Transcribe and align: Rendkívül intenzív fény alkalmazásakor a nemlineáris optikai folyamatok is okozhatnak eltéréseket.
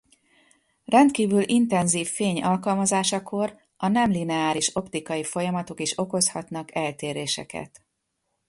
Rendkívül 0.85 1.43
intenzív 1.49 2.07
fény 2.07 2.43
alkalmazásakor 2.43 3.57
a 3.77 3.87
nemlineáris 3.87 4.75
optikai 4.75 5.23
folyamatok 5.23 5.79
is 5.79 5.97
okozhatnak 5.97 6.75
eltéréseket. 6.75 7.83